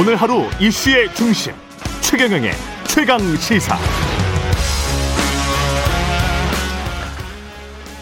[0.00, 1.52] 오늘 하루 이슈의 중심
[2.02, 2.52] 최경영의
[2.86, 3.76] 최강 시사.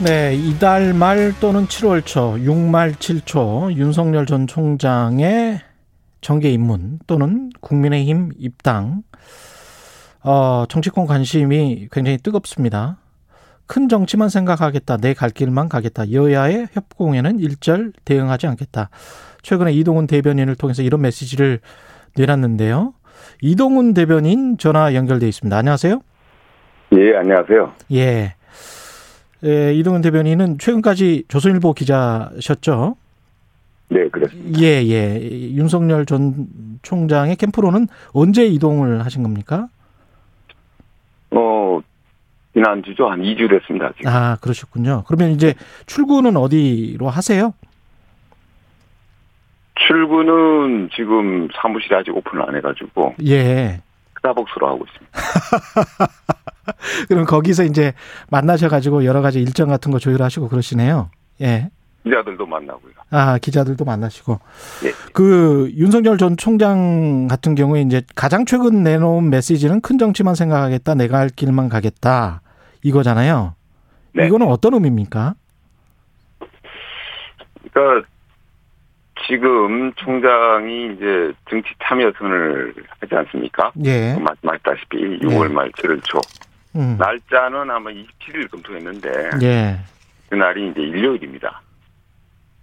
[0.04, 5.61] 네, 이달 말 또는 7월 초, 6말 7초 윤석열 전 총장의
[6.21, 9.03] 정계 입문 또는 국민의힘 입당
[10.22, 12.99] 어, 정치권 관심이 굉장히 뜨겁습니다.
[13.67, 14.99] 큰 정치만 생각하겠다.
[14.99, 16.12] 내 갈 길만 가겠다.
[16.12, 18.91] 여야의 협공에는 일절 대응하지 않겠다.
[19.47, 21.61] 최근에 이동훈 대변인을 통해서 이런 메시지를
[22.17, 22.95] 내놨는데요.
[23.41, 25.57] 이동훈 대변인 전화 연결돼 있습니다.
[25.57, 26.01] 안녕하세요.
[26.97, 27.73] 예, 안녕하세요.
[27.93, 28.35] 예.
[29.45, 32.97] 예, 이동훈 대변인은 최근까지 조선일보 기자셨죠?
[33.91, 34.61] 네, 그렇습니다.
[34.61, 35.21] 예, 예.
[35.53, 36.49] 윤석열 전
[36.83, 39.69] 총장의 캠프로는 언제 이동을 하신 겁니까?
[41.31, 41.81] 어,
[42.53, 43.07] 지난주죠.
[43.07, 43.93] 한 2주 됐습니다.
[43.97, 44.11] 지금.
[44.11, 45.05] 아, 그러셨군요.
[45.07, 45.55] 그러면 이제
[45.87, 47.55] 출근은 어디로 하세요?
[49.77, 53.80] 출근은 지금 사무실이 아직 오픈을 안 해가지고 예.
[54.16, 55.13] 스타벅스로 하고 있습니다.
[57.09, 57.93] 그럼 거기서 이제
[58.30, 61.10] 만나셔가지고 여러 가지 일정 같은 거 조율하시고 그러시네요.
[61.43, 61.71] 예.
[62.04, 62.93] 기자들도 만나고요.
[63.10, 64.38] 아, 기자들도 만나시고.
[64.84, 64.92] 예.
[65.12, 70.94] 그 윤석열 전 총장 같은 경우에 이제 가장 최근 내놓은 메시지는 큰 정치만 생각하겠다.
[70.94, 72.42] 내가 할 길만 가겠다.
[72.82, 73.54] 이거잖아요.
[74.14, 74.27] 네.
[74.27, 75.34] 이거는 어떤 의미입니까?
[77.72, 78.08] 그러니까
[79.27, 83.72] 지금 총장이 이제 정치 참여 선을 하지 않습니까?
[83.84, 84.14] 예.
[84.14, 86.20] 말씀하셨다시피 6월 말 7월 초.
[86.77, 86.96] 음.
[86.98, 89.78] 날짜는 아마 27일 검토했는데 예.
[90.28, 91.60] 그날이 이제 일요일입니다.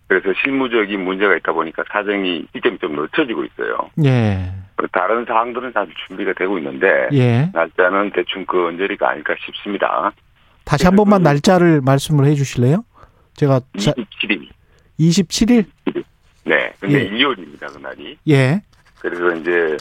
[0.08, 3.90] 그래서 실무적인 문제가 있다 보니까 사정이 시점이 좀 늦춰지고 있어요.
[4.06, 4.52] 예.
[4.92, 7.50] 다른 사항들은 사실 준비가 되고 있는데 예.
[7.54, 10.12] 날짜는 대충 그 언저리가 아닐까 싶습니다.
[10.66, 12.86] 다시 한 번만 날짜를 말씀을 해 주실래요?
[13.36, 14.48] 제가 자, 27일.
[15.00, 15.66] 27일?
[16.46, 16.74] 네.
[16.80, 17.04] 근데 예.
[17.04, 18.18] 일요일입니다, 그날이.
[18.28, 18.62] 예.
[19.00, 19.78] 그래서 이제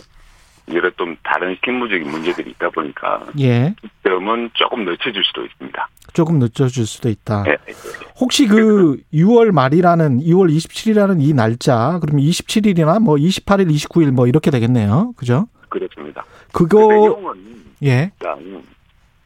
[0.72, 3.75] 여러 좀 다른 실무적인 문제들이 있다 보니까 예.
[3.81, 5.88] 시점은 조금 늦춰질 수도 있습니다.
[6.12, 7.42] 조금 늦춰질 수도 있다.
[7.44, 7.56] 네.
[8.20, 14.50] 혹시 그 6월 말이라는 2월 27일이라는 이 날짜 그러면 27일이나 뭐 28일, 29일 뭐 이렇게
[14.50, 15.12] 되겠네요.
[15.16, 15.48] 그죠?
[15.69, 16.25] 그렇습니다.
[16.53, 17.34] 그거
[17.82, 18.12] 예.
[18.12, 18.62] 일단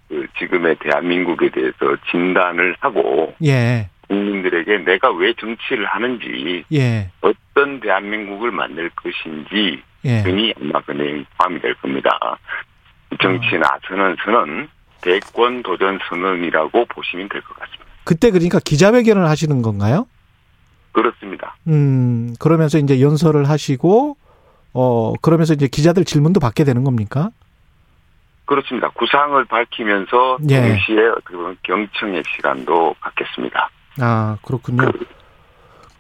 [0.09, 3.91] 그 지금의 대한민국에 대해서 진단을 하고 예.
[4.09, 7.11] 국민들에게 내가 왜 정치를 하는지 예.
[7.21, 10.22] 어떤 대한민국을 만들 것인지 예.
[10.22, 12.11] 등이 아마 그 내용이 포함이 될 겁니다.
[13.21, 14.69] 정치에 나서는 선언,
[15.00, 17.84] 대권 도전 선언이라고 보시면 될 것 같습니다.
[18.05, 20.06] 그때 그러니까 기자회견을 하시는 건가요?
[20.93, 21.56] 그렇습니다.
[21.67, 24.17] 음, 그러면서 이제 연설을 하시고
[24.73, 27.31] 어, 그러면서 이제 기자들 질문도 받게 되는 겁니까?
[28.44, 28.88] 그렇습니다.
[28.91, 30.61] 구상을 밝히면서 예.
[30.61, 33.71] 동시에 어떻게 보면 경청의 시간도 갖겠습니다.
[34.01, 34.91] 아, 그렇군요.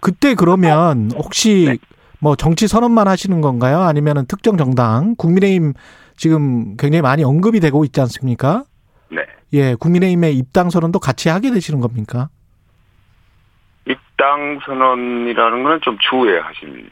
[0.00, 1.78] 그때 그러면 혹시 네.
[2.20, 3.80] 뭐 정치 선언만 하시는 건가요?
[3.80, 5.74] 아니면은 특정 정당, 국민의힘
[6.16, 8.64] 지금 굉장히 많이 언급이 되고 있지 않습니까?
[9.10, 9.22] 네.
[9.52, 12.28] 예, 국민의힘의 입당 선언도 같이 하게 되시는 겁니까?
[13.88, 16.88] 입당 선언이라는 거는 좀 추후에 하실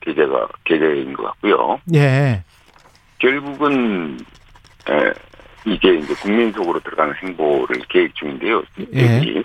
[0.00, 1.80] 계제가 계제인 것 같고요.
[1.94, 2.44] 예,
[3.18, 4.18] 결국은
[4.88, 5.12] 에,
[5.64, 8.62] 이게 이제 국민 속으로 들어가는 행보를 계획 중인데요.
[8.94, 9.42] 예.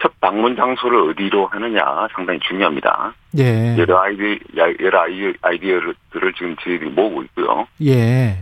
[0.00, 1.80] 첫 방문 장소를 어디로 하느냐
[2.14, 3.14] 상당히 중요합니다.
[3.38, 4.38] 예, 여러 아이디
[4.80, 7.66] 여러 아이- 아이디어들을 지금 저희들이 모으고 있고요.
[7.84, 8.38] 예,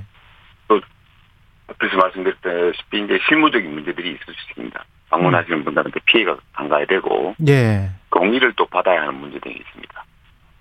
[1.68, 4.84] 앞에서 말씀드렸다시피 이제 실무적인 문제들이 있을 수 있습니다.
[5.10, 10.04] 방문하시는 분들한테 피해가 안 가야 되고 예, 공의를 또 받아야 하는 문제 등이 있습니다.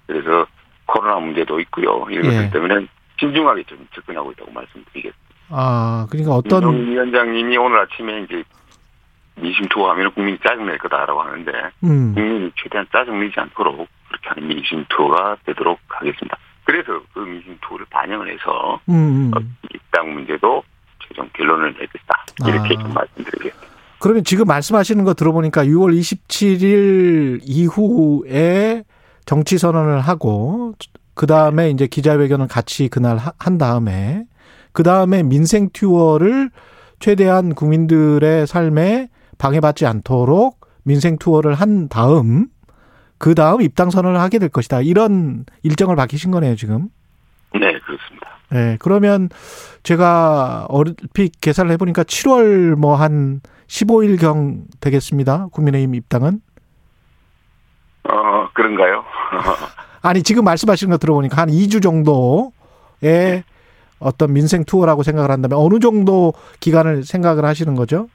[0.07, 0.47] 그래서
[0.85, 2.05] 코로나 문제도 있고요.
[2.09, 2.29] 이런 예.
[2.37, 2.87] 것들 때문에
[3.19, 5.25] 신중하게 좀 접근하고 있다고 말씀드리겠습니다.
[5.49, 8.43] 아, 그러니까 어떤, 위원장님이 오늘 아침에 이제
[9.37, 11.51] 민심 투어하면 국민이 짜증낼 거다라고 하는데
[11.83, 16.37] 음, 국민이 최대한 짜증내지 않도록 그렇게 하는 민심 투어가 되도록 하겠습니다.
[16.63, 19.57] 그래서 그 민심 투어를 반영을 해서 음, 어, 음.
[19.73, 20.63] 입당 문제도
[21.07, 22.81] 최종 결론을 내겠다 이렇게 아.
[22.83, 23.75] 좀 말씀드리겠습니다.
[23.99, 28.83] 그러면 지금 말씀하시는 거 들어보니까 6월 27일 이후에
[29.25, 30.73] 정치 선언을 하고
[31.13, 34.25] 그 다음에 이제 기자회견을 같이 그날 하- 한 다음에
[34.73, 36.49] 그 다음에 민생 투어를
[36.99, 42.47] 최대한 국민들의 삶에 방해받지 않도록 민생 투어를 한 다음
[43.17, 46.89] 그 다음 입당 선언을 하게 될 것이다 이런 일정을 밝히신 거네요 지금.
[47.53, 48.29] 네 그렇습니다.
[48.51, 49.29] 네, 그러면
[49.83, 55.47] 제가 얼핏 계산을 해보니까 7월 뭐 한 15일경 되겠습니다.
[55.51, 56.41] 국민의힘 입당은.
[58.07, 59.03] 어 그런가요?
[60.01, 63.43] 아니, 지금 말씀하시는 거 들어보니까 한 2주 정도의
[63.97, 68.07] 어떤 민생 투어라고 생각을 한다면 어느 정도 기간을 생각을 하시는 거죠?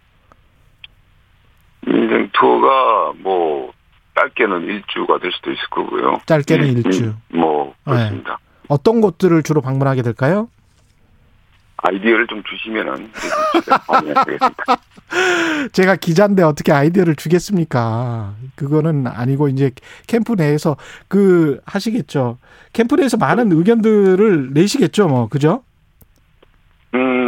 [1.87, 3.73] 민생 투어가 뭐
[4.19, 6.21] 짧게는 일주가 될 수도 있을 거고요.
[6.27, 7.15] 짧게는 일- 일주.
[7.33, 8.39] 뭐 그렇습니다.
[8.69, 10.49] 어떤 곳들을 주로 방문하게 될까요?
[11.83, 13.11] 아이디어를 좀 주시면은.
[15.73, 18.35] 제가 기자인데 어떻게 아이디어를 주겠습니까?
[18.55, 19.71] 그거는 아니고 이제
[20.07, 20.77] 캠프 내에서
[21.09, 22.37] 그 하시겠죠.
[22.75, 25.63] 캠프 내에서 많은 의견들을 내시겠죠, 뭐 그죠?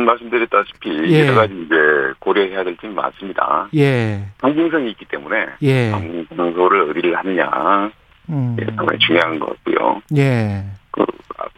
[0.02, 1.26] 음 말씀드렸다시피 예.
[1.26, 1.74] 여러 가지 이제
[2.18, 3.68] 고려해야 될 점이 많습니다.
[3.74, 5.90] 예, 상징성이 있기 때문에 예,
[6.36, 7.90] 장소를 어디를 하느냐
[8.28, 10.02] 음, 예, 상당히 중요한 것 같고요.
[10.16, 11.04] 예, 그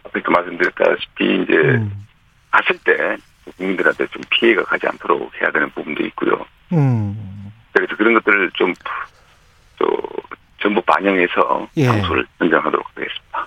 [0.05, 2.05] 앞에도 말씀드렸다시피 이제 음,
[2.51, 3.17] 갔을 때
[3.57, 6.45] 국민들한테 좀 피해가 가지 않도록 해야 되는 부분도 있고요.
[6.73, 8.73] 음, 그래서 그런 것들을 좀,
[9.77, 9.87] 또,
[10.61, 11.85] 전부 반영해서 예.
[11.85, 13.45] 장소를 선정하도록 하겠습니다.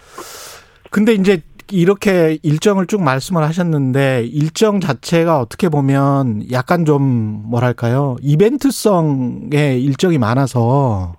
[0.91, 9.83] 근데 이제 이렇게 일정을 쭉 말씀을 하셨는데 일정 자체가 어떻게 보면 약간 좀 뭐랄까요 이벤트성의
[9.83, 11.15] 일정이 많아서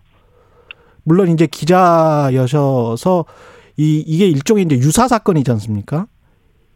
[1.04, 3.26] 물론 이제 기자여셔서
[3.78, 6.08] 이 이게 일종의 이제 유사 사건이지 않습니까?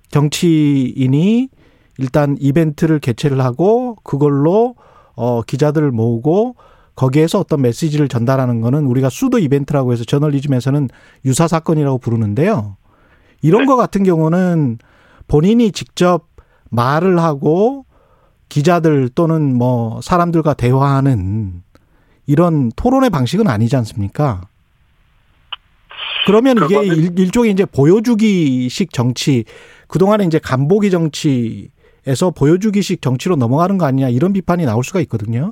[0.10, 1.50] 정치인이
[1.98, 4.76] 일단 이벤트를 개최를 하고 그걸로
[5.16, 6.56] 어 기자들을 모으고
[6.96, 10.90] 거기에서 어떤 메시지를 전달하는 거는 우리가 수도 이벤트라고 해서 저널리즘에서는
[11.26, 12.78] 유사 사건이라고 부르는데요.
[13.44, 13.66] 이런 네.
[13.68, 14.80] 거 같은 경우는
[15.28, 16.28] 본인이 직접
[16.72, 17.86] 말을 하고
[18.50, 21.62] 기자들 또는 뭐 사람들과 대화하는
[22.26, 24.42] 이런 토론의 방식은 아니지 않습니까?
[26.26, 29.44] 그러면 이게 일, 일종의 이제 보여주기식 정치,
[29.88, 35.52] 그동안에 이제 간보기 정치에서 보여주기식 정치로 넘어가는 거 아니냐 이런 비판이 나올 수가 있거든요.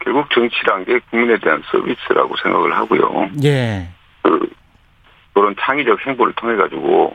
[0.00, 3.30] 결국 정치란 게 국민에 대한 서비스라고 생각을 하고요.
[3.44, 3.88] 예.
[4.22, 4.48] 그,
[5.36, 7.14] 그런 창의적 행보를 통해 가지고,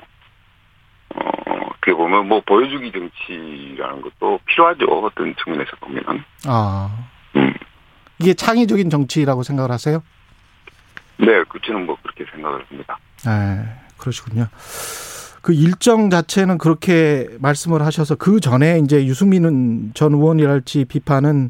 [1.16, 1.22] 어,
[1.72, 4.86] 어떻게 보면 뭐 보여주기 정치라는 것도 필요하죠.
[4.86, 6.24] 어떤 측면에서 보면.
[6.46, 7.08] 아.
[7.36, 7.52] 음.
[8.20, 10.04] 이게 창의적인 정치라고 생각을 하세요?
[11.18, 13.00] 네, 그 저는 뭐 그렇게 생각을 합니다.
[13.26, 13.66] 네,
[13.98, 14.46] 그러시군요.
[15.42, 21.50] 그 일정 자체는 그렇게 말씀을 하셔서 그 전에 이제 유승민 전 의원이랄지 비판은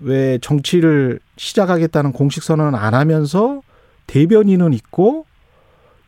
[0.00, 3.62] 왜 정치를 시작하겠다는 공식 선언을 안 하면서
[4.08, 5.26] 대변인은 있고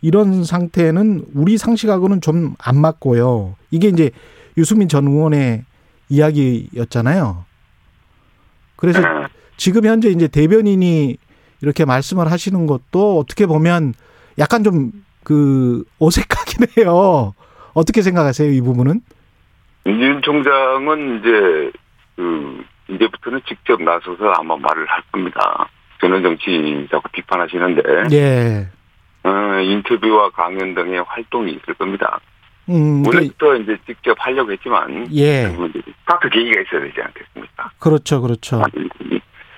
[0.05, 3.57] 이런 상태는 우리 상식하고는 좀 안 맞고요.
[3.71, 4.11] 이게 이제
[4.57, 5.65] 유승민 전 의원의
[6.09, 7.45] 이야기였잖아요.
[8.77, 9.07] 그래서 네.
[9.57, 11.17] 지금 현재 이제 대변인이
[11.63, 13.95] 이렇게 말씀을 하시는 것도 어떻게 보면
[14.39, 17.35] 약간 좀 그 어색하긴 해요.
[17.73, 19.01] 어떻게 생각하세요, 이 부분은?
[19.87, 21.73] 윤 총장은 이제
[22.15, 25.69] 그 이제부터는 직접 나서서 아마 말을 할 겁니다.
[26.01, 28.69] 전원 정치 자꾸 비판하시는데 예.
[29.25, 32.21] 어, 인터뷰와 강연 등의 활동이 있을 겁니다.
[32.69, 35.49] 음, 그, 원래부터 이제 직접 하려고 했지만 예.
[36.01, 37.71] 스타트 계기가 있어야 되지 않겠습니까?
[37.79, 38.63] 그렇죠, 그렇죠.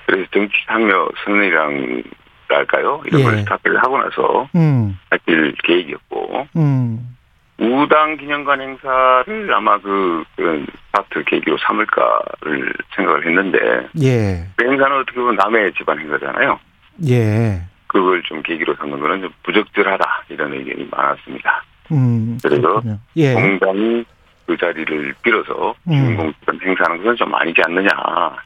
[0.06, 2.02] 그래서 정치 참여 선언이랑
[2.48, 3.02] 랄까요?
[3.06, 3.24] 이런 예.
[3.24, 7.16] 걸 스타트를 하고 나서 음, 하길 계획이었고 음,
[7.58, 13.58] 우당 기념관 행사를 아마 그 그런 스타트 계기로 삼을까를 생각을 했는데
[14.00, 16.60] 예, 그 행사는 어떻게 보면 남의 집안 행사잖아요.
[17.08, 17.62] 예.
[17.96, 21.64] 그걸 좀 계기로 삼는 거는 좀 부적절하다 이런 의견이 많았습니다.
[21.92, 22.82] 음, 그래서.
[23.16, 24.04] 예, 공당이
[24.46, 25.92] 그 자리를 빌어서 음.
[25.92, 27.88] 주인공 그런 행사하는 것은 좀 아니지 않느냐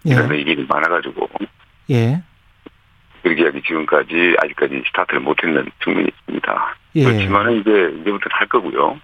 [0.05, 0.37] 이런 예.
[0.37, 1.29] 의견이 많아가지고
[1.91, 2.23] 예,
[3.25, 6.76] 하기 지금까지 아직까지 스타트를 못했는 측면이 있습니다.
[6.95, 7.04] 예.
[7.04, 9.00] 그렇지만은 이제 이제부터 할 거고요.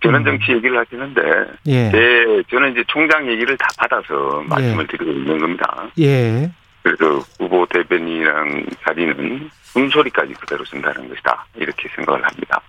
[0.00, 0.24] 전원 음.
[0.24, 1.20] 정치 얘기를 하시는데
[1.66, 5.88] 예, 네, 저는 이제 총장 얘기를 다 받아서 말씀을 드리고 있는 겁니다.
[5.98, 6.50] 예,
[6.82, 11.46] 그래서 후보 대변인이랑 자리는 숨소리까지 그대로 쓴다는 것이다.
[11.56, 12.60] 이렇게 생각을 합니다.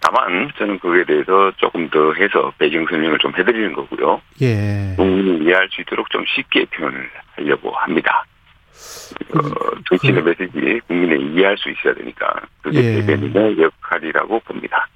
[0.00, 4.20] 다만 저는 그에 대해서 조금 더 해서 배경 설명을 좀 해드리는 거고요.
[4.40, 4.94] 예.
[4.96, 8.24] 국민이 이해할 수 있도록 좀 쉽게 표현을 하려고 합니다.
[9.34, 9.40] 어,
[9.88, 13.00] 정치인의 메시지 국민에 이해할 수 있어야 되니까 그게 예.
[13.00, 14.88] 대변인의 역할이라고 봅니다.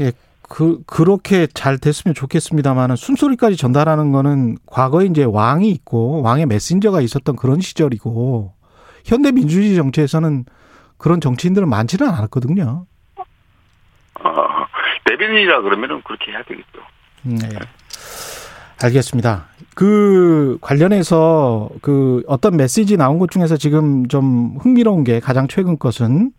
[0.00, 0.10] 예,
[0.50, 7.36] 그, 그렇게 잘 됐으면 좋겠습니다만은 숨소리까지 전달하는 거는 과거에 이제 왕이 있고 왕의 메신저가 있었던
[7.36, 8.52] 그런 시절이고
[9.04, 10.44] 현대 민주주의 정치에서는
[10.98, 12.84] 그런 정치인들은 많지는 않았거든요.
[14.24, 14.32] 어,
[15.06, 16.80] 대변인이라 그러면은 그렇게 해야 되겠죠.
[17.26, 17.48] 음, 네.
[18.82, 19.46] 알겠습니다.
[19.76, 26.32] 그 관련해서 그 어떤 메시지 나온 것 중에서 지금 좀 흥미로운 게 가장 최근 것은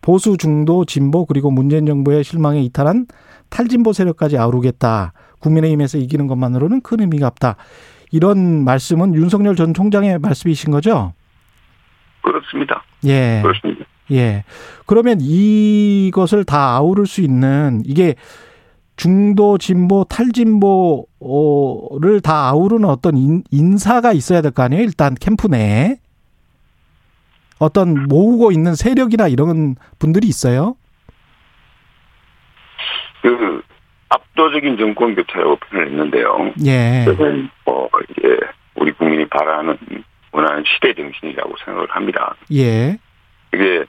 [0.00, 3.06] 보수 중도 진보 그리고 문재인 정부의 실망에 이탈한
[3.50, 5.12] 탈진보 세력까지 아우르겠다.
[5.40, 7.56] 국민의힘에서 이기는 것만으로는 큰 의미가 없다.
[8.12, 11.12] 이런 말씀은 윤석열 전 총장의 말씀이신 거죠?
[12.22, 12.82] 그렇습니다.
[13.04, 13.40] 예.
[13.42, 13.84] 그렇습니다.
[14.12, 14.44] 예.
[14.86, 18.14] 그러면 이것을 다 아우를 수 있는 이게
[18.96, 24.82] 중도 진보 탈진보를 다 아우르는 어떤 인, 인사가 있어야 될 거 아니에요?
[24.82, 25.96] 일단 캠프 내에.
[27.58, 30.76] 어떤 모으고 있는 세력이나 이런 분들이 있어요?
[33.22, 33.62] 그
[34.08, 36.52] 압도적인 정권 교체라고 표현을 했는데요.
[36.66, 37.04] 예.
[37.64, 38.36] 뭐 이제
[38.74, 39.78] 우리 국민이 바라는
[40.32, 42.34] 원하는 시대 정신이라고 생각을 합니다.
[42.52, 42.96] 예.
[43.54, 43.84] 이게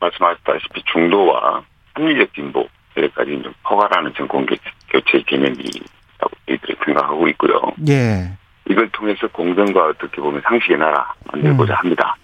[0.00, 1.62] 말씀하셨다시피 중도와
[1.94, 7.60] 합리적 진보 여기까지 좀 포괄하는 정권 교체 개념이라고 저희들이 생각하고 있고요.
[7.88, 8.30] 예.
[8.68, 11.76] 이걸 통해서 공정과 어떻게 보면 상식의 나라 만들고자 음.
[11.76, 12.16] 합니다.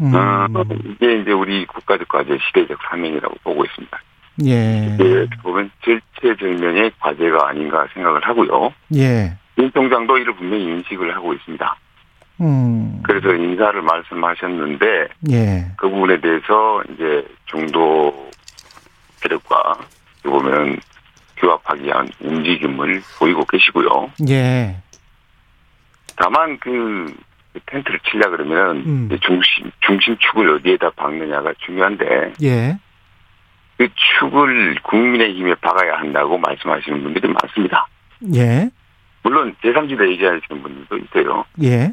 [0.00, 0.12] 음.
[0.14, 4.00] 어, 이게 이제 우리 국가적 과제 시대적 사명이라고 보고 있습니다.
[4.44, 4.94] 예.
[4.94, 8.72] 이게 보면 절체절명의 과제가 아닌가 생각을 하고요.
[8.96, 9.36] 예.
[9.58, 11.76] 윤 총장도 이를 분명히 인식을 하고 있습니다.
[12.40, 13.00] 음.
[13.04, 15.66] 그래서 인사를 말씀하셨는데 예.
[15.76, 18.30] 그 부분에 대해서 이제 중도
[19.16, 19.78] 세력과
[20.24, 20.78] 보면
[21.36, 24.10] 규합하기 위한 움직임을 보이고 계시고요.
[24.28, 24.76] 예.
[26.16, 27.14] 다만 그
[27.66, 29.08] 텐트를 치려 그러면 음.
[29.20, 32.78] 중심 중심축을 어디에다 박느냐가 중요한데 예.
[33.76, 37.86] 그 축을 국민의힘에 박아야 한다고 말씀하시는 분들이 많습니다.
[38.34, 38.70] 예.
[39.22, 41.44] 물론 제3지대 얘기하시는 분들도 있어요.
[41.62, 41.92] 예.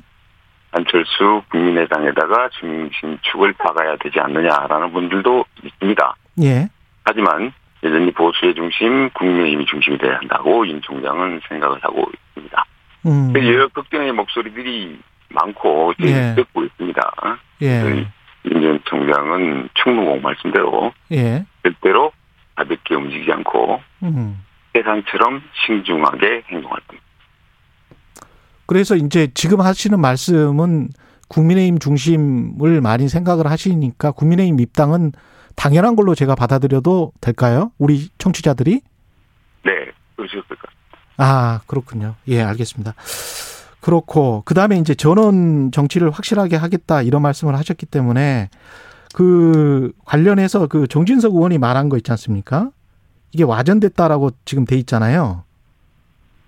[0.71, 6.15] 안철수 국민의당에다가 중심축을 박아야 되지 않느냐라는 분들도 있습니다.
[6.43, 6.69] 예.
[7.03, 7.51] 하지만
[7.83, 12.65] 여전히 보수의 중심, 국민의힘이 중심이 돼야 한다고 윤 총장은 생각을 하고 있습니다.
[13.07, 13.33] 음.
[13.35, 16.35] 여러 걱정의 목소리들이 많고 예.
[16.35, 17.11] 듣고 있습니다.
[17.63, 18.05] 예.
[18.45, 21.45] 윤 총장은 충무공 말씀대로 예.
[21.63, 22.11] 절대로
[22.55, 24.43] 가볍게 움직이지 않고 음.
[24.73, 27.05] 세상처럼 신중하게 행동할 겁니다.
[28.65, 30.89] 그래서 이제 지금 하시는 말씀은
[31.27, 35.11] 국민의힘 중심을 많이 생각을 하시니까 국민의힘 입당은
[35.55, 37.71] 당연한 걸로 제가 받아들여도 될까요?
[37.77, 38.81] 우리 청취자들이?
[39.63, 39.71] 네,
[40.15, 40.97] 그러실 것 같습니다.
[41.17, 42.15] 아, 그렇군요.
[42.27, 42.93] 예, 알겠습니다.
[43.81, 48.49] 그렇고, 그 다음에 이제 전원 정치를 확실하게 하겠다 이런 말씀을 하셨기 때문에
[49.13, 52.69] 그 관련해서 그 정진석 의원이 말한 거 있지 않습니까?
[53.33, 55.43] 이게 와전됐다라고 지금 돼 있잖아요.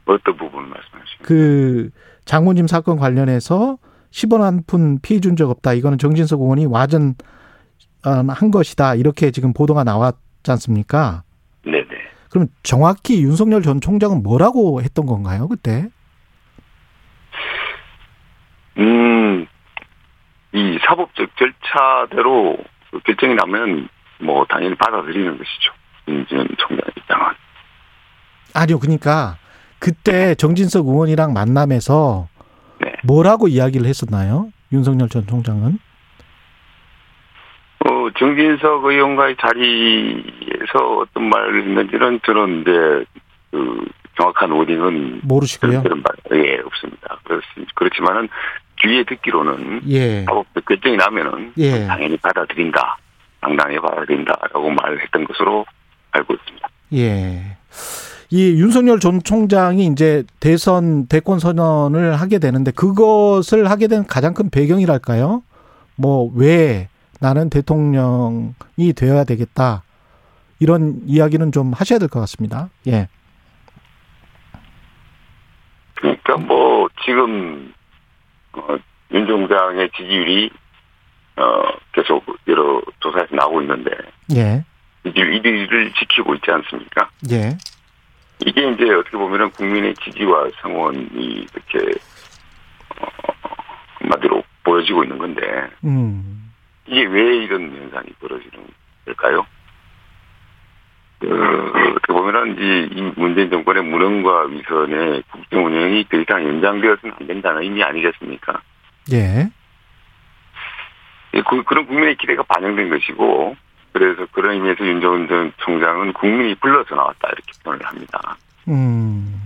[0.05, 1.89] 어떤 부분을 말씀하시는 그
[2.25, 3.77] 장모님 사건 관련해서
[4.11, 5.73] 10원 한 푼 피해 준 적 없다.
[5.73, 7.15] 이거는 정진석 의원이 와전
[8.05, 8.95] 어, 한 것이다.
[8.95, 10.17] 이렇게 지금 보도가 나왔지
[10.49, 11.23] 않습니까?
[11.65, 11.87] 네네.
[12.29, 15.87] 그럼 정확히 윤석열 전 총장은 뭐라고 했던 건가요, 그때?
[18.77, 19.47] 음,
[20.51, 22.57] 이 사법적 절차대로
[22.91, 23.89] 그 결정이 나면
[24.19, 25.73] 뭐 당연히 받아들이는 것이죠.
[26.07, 27.25] 윤지현 총장 입장은.
[28.53, 29.37] 아니요, 그러니까
[29.79, 32.27] 그때 정진석 의원이랑 만남에서
[32.79, 32.93] 네.
[33.03, 34.49] 뭐라고 이야기를 했었나요?
[34.71, 35.79] 윤석열 전 총장은?
[37.85, 43.05] 어, 정진석 의원과의 자리에서 어떤 말을 했는지는 저는 이제
[43.51, 43.85] 그
[44.23, 45.83] 정확한 워딩은 모르시고요.
[45.83, 47.17] 그런 말, 예, 없습니다.
[47.23, 47.41] 그렇,
[47.75, 48.29] 그렇지만은
[48.81, 50.23] 뒤에 듣기로는 예.
[50.23, 51.85] 사법적 결정이 나면은 예.
[51.85, 52.97] 당연히 받아들인다.
[53.41, 55.65] 당당히 받아들인다라고 말을 했던 것으로
[56.11, 56.69] 알고 있습니다.
[56.93, 57.57] 예.
[58.29, 64.49] 이 윤석열 전 총장이 이제 대선 대권 선언을 하게 되는데 그것을 하게 된 가장 큰
[64.49, 65.43] 배경이랄까요?
[65.97, 66.87] 뭐 왜
[67.19, 69.83] 나는 대통령이 되어야 되겠다.
[70.59, 72.69] 이런 이야기는 좀 하셔야 될 것 같습니다.
[72.87, 73.07] 예.
[76.03, 77.73] 그러니까 뭐 지금
[78.51, 78.75] 어,
[79.13, 80.51] 윤 총장의 지지율이
[81.37, 83.91] 어, 계속 여러 조사에서 나오고 있는데
[84.35, 84.65] 예.
[85.03, 87.09] 지지율 1위를 지키고 있지 않습니까?
[87.31, 87.57] 예.
[88.39, 91.99] 이게 이제 어떻게 보면은 국민의 지지와 성원이 이렇게
[92.99, 93.07] 어,
[93.99, 95.41] 한마디로 보여지고 있는 건데
[95.85, 96.51] 음.
[96.85, 98.67] 이게 왜 이런 현상이 벌어지는
[99.05, 99.45] 걸까요?
[101.27, 102.57] 그, 어떻게 보면은
[102.91, 108.61] 이 문재인 정권의 무능과 위선의 국정 운영이 더 이상 연장되어서는 안 된다는 의미 아니겠습니까?
[109.13, 109.49] 예.
[111.35, 113.55] 예, 그, 그런 국민의 기대가 반영된 것이고,
[113.91, 118.37] 그래서 그런 의미에서 윤석열 전 총장은 국민이 불러서 나왔다, 이렇게 표현을 합니다.
[118.67, 119.39] 음.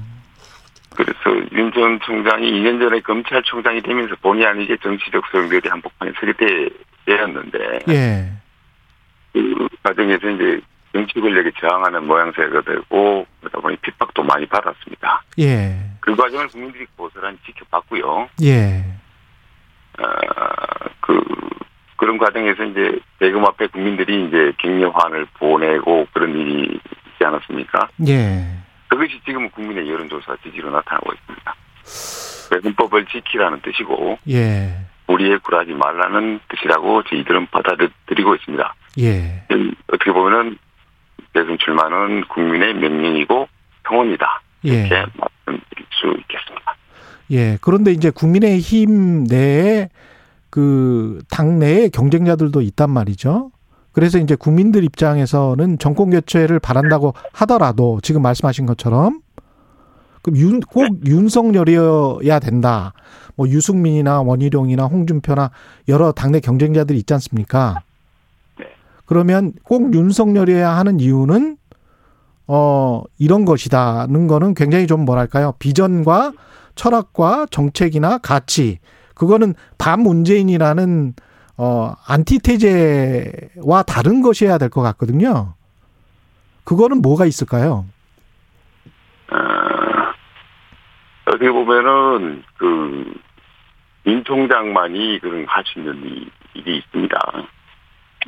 [0.96, 1.19] 그래서
[1.51, 6.69] 윤 전 총장이 2년 전에 검찰총장이 되면서 본의 아니게 정치적 소용돌이 한복판에 서게 되-
[7.05, 8.31] 되었는데, 예.
[9.34, 10.60] 그 과정에서 이제
[10.97, 15.21] 정치 권력에 저항하는 모양새가 되고, 그러다 보니 핍박도 많이 받았습니다.
[15.37, 15.77] 예.
[15.99, 18.29] 그 과정을 국민들이 고스란히 지켜봤고요.
[18.43, 18.83] 예.
[19.99, 20.03] 어,
[21.01, 21.23] 그,
[21.97, 27.89] 그런 과정에서 이제 대금 앞에 국민들이 이제 격려환을 보내고 그런 일이 있지 않았습니까?
[28.07, 28.43] 예.
[28.87, 31.55] 그것이 지금 국민의 여론조사 지지로 나타나고 있습니다.
[32.63, 34.73] 헌법을 지키라는 뜻이고, 예.
[35.05, 38.75] 우리의 굴하지 말라는 뜻이라고 저희들은 받아들이고 있습니다.
[38.99, 39.43] 예.
[39.87, 40.57] 어떻게 보면은
[41.38, 43.48] 대선 출마는 국민의 명령이고
[43.88, 44.41] 성원이다.
[44.65, 44.70] 예.
[44.70, 46.75] 이렇게 말씀드릴 수 있겠습니다.
[47.32, 47.58] 예.
[47.62, 49.89] 그런데 이제 국민의힘 내에
[50.50, 53.51] 그 당내에 경쟁자들도 있단 말이죠.
[53.91, 59.20] 그래서 이제 국민들 입장에서는 정권 교체를 바란다고 하더라도 지금 말씀하신 것처럼
[60.24, 62.94] 그럼 윤, 꼭 윤석열이어야 된다.
[63.36, 65.51] 뭐 유승민이나 원희룡이나 홍준표나
[65.88, 67.82] 여러 당내 경쟁자들이 있지 않습니까?
[69.07, 69.13] 네.
[69.13, 71.57] 그러면 꼭 윤석열이어야 하는 이유는
[72.47, 76.33] 어 이런 것이다는 거는 굉장히 좀 뭐랄까요 비전과
[76.75, 78.79] 철학과 정책이나 가치
[79.15, 81.13] 그거는 반문재인이라는
[81.57, 85.53] 어 안티테제와 다른 것이어야 될 것 같거든요.
[86.65, 87.85] 그거는 뭐가 있을까요?
[89.31, 89.35] 어,
[91.27, 97.17] 어떻게 보면은 그윤 총장만이 그런 할 수 있는 일- 일이 있습니다.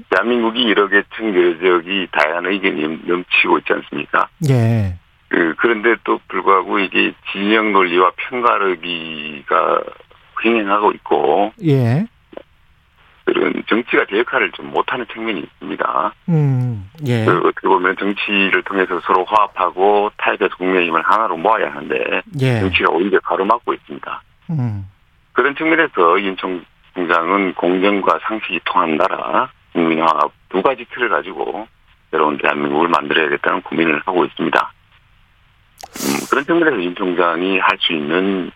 [0.10, 4.28] 대한민국이 이렇게 청교적이 다양한 의견이 넘- 넘치고 있지 않습니까?
[4.50, 4.96] 예.
[5.28, 9.82] 그, 그런데 또 불구하고 이게 진영 논리와 편가르기가
[10.44, 12.06] 횡행하고 있고 예.
[13.26, 16.14] 그런 정치가 제 역할을 좀 못하는 측면이 있습니다.
[16.30, 16.90] 음.
[17.06, 17.26] 예.
[17.26, 22.60] 그 어떻게 보면 정치를 통해서 서로 화합하고 타협해서 국민의 힘을 하나로 모아야 하는데 예.
[22.62, 24.24] 정치가 오히려 가로막고 있습니다.
[24.52, 24.86] 음.
[25.34, 31.68] 그런 측면에서 윤 총장은 공정과 상식이 통한 나라, 국민화합 두 가지 틀을 가지고
[32.12, 34.74] 새로운 대한민국을 만들어야겠다는 고민을 하고 있습니다.
[35.82, 38.52] 음, 그런 측면에서 윤 총장이 할 수 있는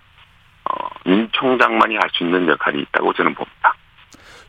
[0.66, 3.74] 어, 윤 총장만이 할 수 있는 역할이 있다고 저는 봅니다.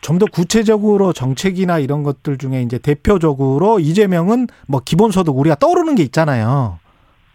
[0.01, 6.03] 좀 더 구체적으로 정책이나 이런 것들 중에 이제 대표적으로 이재명은 뭐 기본소득 우리가 떠오르는 게
[6.03, 6.79] 있잖아요.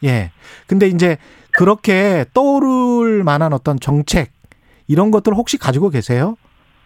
[0.03, 0.31] 예.
[0.67, 1.17] 근데 이제
[1.51, 4.31] 그렇게 떠오를 만한 어떤 정책
[4.87, 6.35] 이런 것들 혹시 가지고 계세요?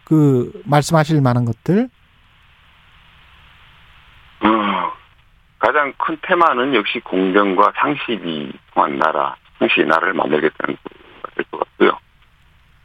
[0.06, 1.90] 그 말씀하실 만한 것들?
[4.42, 4.92] 어,
[5.74, 11.92] 가장 큰 테마는 역시 공정과 상식이 통한 나라, 상식의 나라를 만들겠다는 거가 될 것 같고요.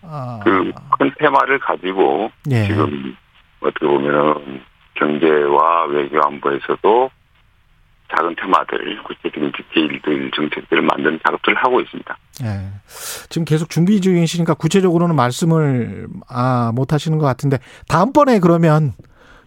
[0.03, 2.67] 아, 그큰 테마를 가지고 예.
[2.67, 3.15] 지금
[3.61, 4.63] 어떻게 보면은
[4.95, 7.11] 경제와 외교 안보에서도
[8.17, 12.17] 작은 테마들, 구체적인 디테일들, 정책들을 만드는 작업들을 하고 있습니다.
[12.45, 12.71] 예.
[13.29, 18.93] 지금 계속 준비 중이시니까 구체적으로는 말씀을 아, 못 하시는 것 같은데 다음번에 그러면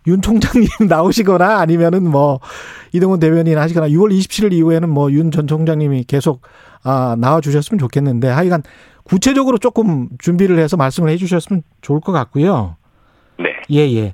[0.08, 2.40] 윤 총장님 나오시거나 아니면은 뭐
[2.92, 6.42] 이동훈 대변인 하시거나 6월 27일 이후에는 뭐 윤 전 총장님이 계속
[6.84, 8.64] 아, 나와 주셨으면 좋겠는데 하여간
[9.04, 12.76] 구체적으로 조금 준비를 해서 말씀을 해 주셨으면 좋을 것 같고요.
[13.38, 13.50] 네.
[13.72, 14.14] 예, 예.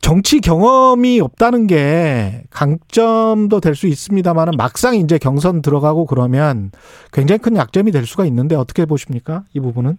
[0.00, 6.70] 정치 경험이 없다는 게 강점도 될 수 있습니다만은 막상 이제 경선 들어가고 그러면
[7.12, 9.44] 굉장히 큰 약점이 될 수가 있는데 어떻게 보십니까?
[9.52, 9.96] 이 부분은?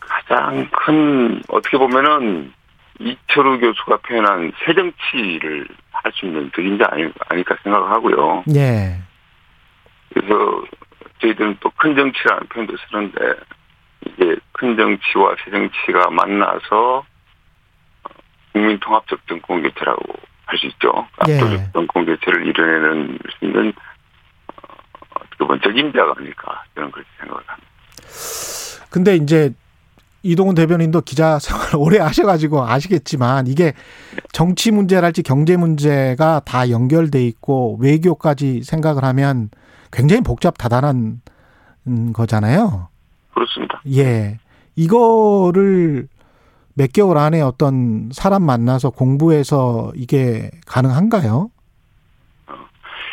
[0.00, 2.52] 가장 큰, 어떻게 보면은
[3.02, 8.44] 이철우 교수가 표현한 새 정치를 할 수 있는 적임자 아니, 아닐까 생각을 하고요.
[8.54, 8.98] 예.
[10.12, 10.64] 그래서
[11.20, 13.18] 저희들은 또 큰 정치라는 표현도 쓰는데
[14.06, 17.04] 이게 큰 정치와 새 정치가 만나서
[18.52, 20.02] 국민 통합적 정권 교체라고
[20.46, 21.06] 할 수 있죠.
[21.28, 21.38] 예.
[21.38, 23.72] 압도적 정권 교체를 이뤄내는 수 있는
[24.48, 24.74] 어,
[25.14, 27.70] 어떻게 보면 적임자가 아닐까 저는 그렇게 생각을 합니다.
[28.90, 29.50] 근데 이제
[30.22, 33.72] 이동훈 대변인도 기자 생활 오래 하셔가지고 아시겠지만 이게
[34.32, 39.50] 정치 문제랄지 경제 문제가 다 연결돼 있고 외교까지 생각을 하면
[39.92, 41.20] 굉장히 복잡 다단한
[41.86, 42.88] 음, 거잖아요.
[43.34, 43.82] 그렇습니다.
[43.94, 44.38] 예.
[44.76, 46.08] 이거를
[46.74, 51.50] 몇 개월 안에 어떤 사람 만나서 공부해서 이게 가능한가요?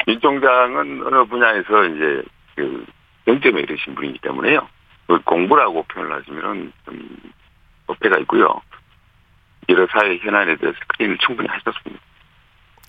[0.07, 2.23] 윤 총장은 어느 분야에서 이제
[2.55, 2.85] 그
[3.27, 4.67] 영점에 이르신 분이기 때문에요.
[5.09, 7.17] 그 공부라고 표현을 하시면은 좀
[7.87, 8.61] 어폐가 있고요.
[9.67, 11.99] 여러 사회 현안에 대해서 스크린을 충분히 하셨습니다.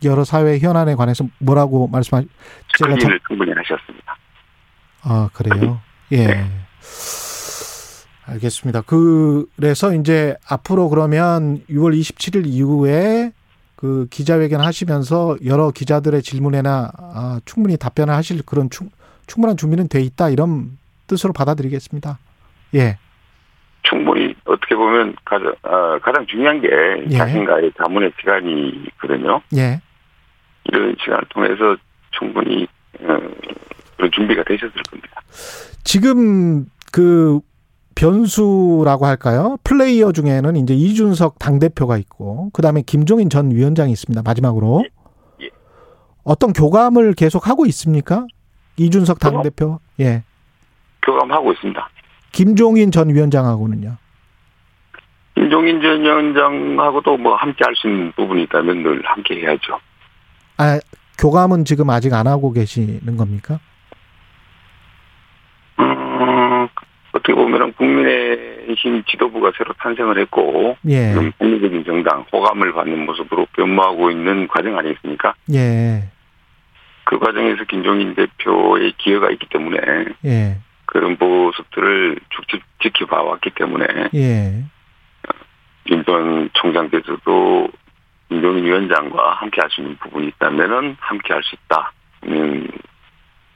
[0.04, 4.16] 여러 사회 현안에 관해서 뭐라고 말씀하 제가 참, 스크린을 충분히 하셨습니다.
[5.02, 5.80] 아, 그래요.
[6.12, 6.26] 예.
[6.26, 6.50] 네.
[8.26, 8.82] 알겠습니다.
[8.82, 13.32] 그래서 이제 앞으로 그러면 6월 27일 이후에
[13.76, 18.90] 그 기자회견 하시면서 여러 기자들의 질문에나 아, 충분히 답변을 하실 그런 충,
[19.26, 20.78] 충분한 준비는 돼 있다 이런
[21.10, 22.18] 뜻으로 받아들이겠습니다.
[22.76, 22.96] 예.
[23.82, 26.68] 충분히 어떻게 보면 가장, 어, 가장 중요한 게
[27.10, 27.16] 예.
[27.16, 29.42] 자신과의 자문의 시간이 있거든요.
[29.56, 29.80] 예.
[30.64, 31.76] 이런 시간을 통해서
[32.12, 32.68] 충분히
[33.00, 33.18] 어,
[33.96, 35.20] 그런 준비가 되셨을 겁니다.
[35.82, 37.40] 지금 그
[37.96, 39.56] 변수라고 할까요?
[39.64, 44.22] 플레이어 중에는 이제 이준석 당 대표가 있고, 그 다음에 김종인 전 위원장이 있습니다.
[44.22, 44.84] 마지막으로.
[44.84, 45.46] 예.
[45.46, 45.50] 예.
[46.22, 48.26] 어떤 교감을 계속 하고 있습니까?
[48.76, 49.80] 이준석 당 대표?
[49.98, 50.22] 예.
[51.02, 51.88] 교감하고 있습니다.
[52.32, 53.96] 김종인 전 위원장하고는요.
[55.34, 59.78] 김종인 전 위원장하고도 뭐 함께 할 수 있는 부분이 있다면 늘 함께 해야죠.
[60.58, 60.78] 아,
[61.18, 63.58] 교감은 지금 아직 안 하고 계시는 겁니까?
[65.78, 66.68] 음,
[67.12, 71.14] 어떻게 국민의 국민의힘 지도부가 새로 탄생을 했고 예.
[71.38, 75.34] 국민적인 정당 호감을 받는 모습으로 변모하고 있는 과정 아니겠습니까?
[75.54, 76.04] 예.
[77.04, 79.78] 그 과정에서 김종인 대표의 기여가 있기 때문에
[80.26, 80.58] 예.
[80.90, 84.64] 그런 모습들을 쭉 지켜봐 왔기 때문에 예.
[85.88, 87.68] 윤전 총장께서도
[88.28, 91.92] 김종인 위원장과 함께 할 수 있는 부분이 있다면은 함께 할 수 있다.
[92.22, 92.68] 는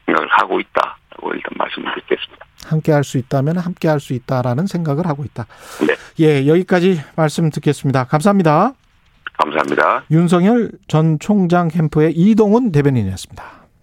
[0.07, 2.47] 생각을 하고 있다라고 일단 말씀을 드리겠습니다.
[2.67, 5.47] 함께 할 수 있다면 함께 할 수 있다라는 생각을 하고 있다.
[5.87, 5.95] 네.
[6.21, 8.05] 예, 여기까지 말씀 듣겠습니다.
[8.05, 8.73] 감사합니다.
[9.37, 10.05] 감사합니다.
[10.11, 13.64] 윤석열 전 총장 캠프의 이동훈 대변인이었습니다.